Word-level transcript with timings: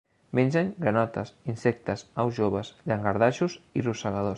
Mengen 0.37 0.71
granotes, 0.85 1.33
insectes, 1.53 2.05
aus 2.25 2.33
joves, 2.41 2.75
llangardaixos 2.91 3.63
i 3.83 3.89
rosegadors. 3.91 4.29